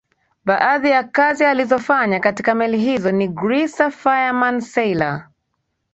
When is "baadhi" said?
0.45-0.89